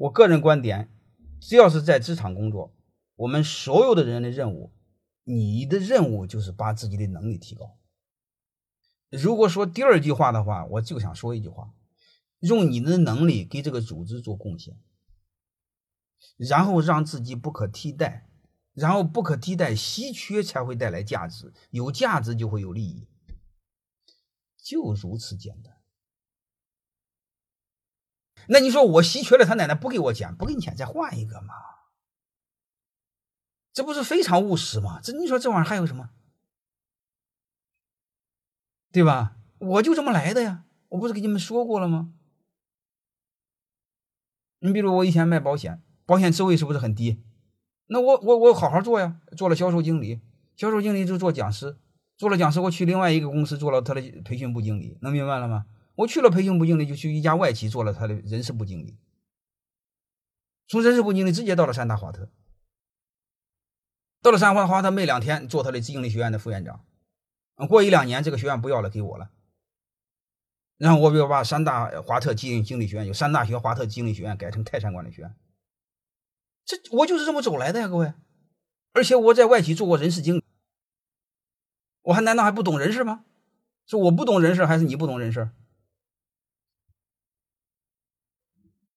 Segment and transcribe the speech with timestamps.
[0.00, 0.90] 我个人观点，
[1.40, 2.74] 只要是在职场工作，
[3.16, 4.72] 我们所有的人的任务，
[5.24, 7.76] 你的任务就是把自己的能力提高。
[9.10, 11.74] 如果说第二句话的话，我就想说一句话：
[12.38, 14.80] 用你的能力给这个组织做贡献，
[16.38, 18.30] 然后让自己不可替代，
[18.72, 23.06] 然后不可替代、稀缺才会带来价值，有价值就会有利益，
[24.56, 25.76] 就如此简单。
[28.52, 31.54] 那你说我稀缺了，他奶奶不给我钱，不给你钱，再换一个嘛？
[33.72, 35.00] 这不是非常务实吗？
[35.00, 36.10] 这你说这玩意儿还有什么？
[38.90, 39.36] 对吧？
[39.58, 42.12] 我就这么来的呀，我不是给你们说过了吗？
[44.58, 47.22] 你比如我以前卖保险，保险职位是不是很低？
[47.86, 50.20] 那我我我好好做呀，做了销售经理，
[50.56, 51.78] 销售经理就做讲师，
[52.16, 55.66] 做了讲师，我去另外一个公司做了他的培训部经理，能明白了吗？
[55.96, 58.98] 我去了培训部经理，就去一家外企做了他的人事部经理，
[60.66, 62.30] 从人事部经理直接到了三大华特，
[64.22, 66.86] 到了三大华特没两天做他的经理学院的副院长，
[67.68, 69.30] 过一两年这个学院不要了给我了，
[70.78, 75.36] 然后我就把三大华特经经理学院有三大学华特经理学院改成泰山管理学院，
[76.64, 78.14] 这我就是这么走来的呀，各位，
[78.92, 80.44] 而且我在外企做过人事经理，
[82.02, 83.26] 我还难道还不懂人事吗？
[83.86, 85.50] 是我不懂人事，还是你不懂人事？